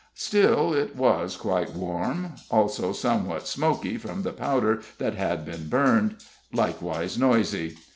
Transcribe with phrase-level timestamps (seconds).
[0.15, 6.15] Still it was quite warm; also somewhat smoky from the powder that had been burned;
[6.51, 7.77] likewise noisy.